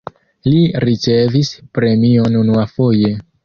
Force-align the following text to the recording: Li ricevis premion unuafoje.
Li 0.47 0.61
ricevis 0.89 1.53
premion 1.79 2.41
unuafoje. 2.43 3.17